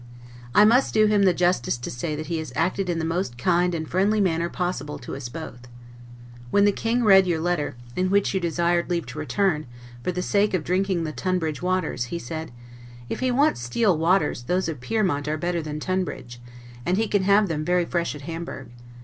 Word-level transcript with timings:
I 0.55 0.65
must 0.65 0.95
do 0.95 1.05
him 1.05 1.21
the 1.25 1.31
justice 1.33 1.77
to 1.77 1.91
say 1.91 2.15
that 2.15 2.25
he 2.25 2.39
has 2.39 2.51
acted 2.55 2.89
in 2.89 2.97
the 2.97 3.05
most 3.05 3.37
kind 3.37 3.75
and 3.75 3.87
friendly 3.87 4.19
manner 4.19 4.49
possible 4.49 4.97
to 4.97 5.15
us 5.15 5.29
both. 5.29 5.67
When 6.49 6.65
the 6.65 6.71
King 6.71 7.03
read 7.03 7.27
your 7.27 7.39
letter, 7.39 7.75
in 7.95 8.09
which 8.09 8.33
you 8.33 8.39
desired 8.39 8.89
leave 8.89 9.05
to 9.05 9.19
return, 9.19 9.67
for 10.03 10.11
the 10.11 10.23
sake 10.23 10.55
of 10.55 10.63
drinking 10.63 11.03
the 11.03 11.11
Tunbridge 11.11 11.61
waters, 11.61 12.05
he 12.05 12.17
said, 12.17 12.51
"If 13.09 13.19
he 13.19 13.29
wants 13.29 13.61
steel 13.61 13.95
waters, 13.95 14.41
those 14.45 14.67
of 14.67 14.79
Pyrmont 14.79 15.27
are 15.27 15.37
better 15.37 15.61
than 15.61 15.79
Tunbridge, 15.79 16.41
and 16.83 16.97
he 16.97 17.07
can 17.07 17.21
have 17.21 17.47
them 17.47 17.63
very 17.63 17.85
fresh 17.85 18.15
at 18.15 18.21
Hamburg. 18.21 18.71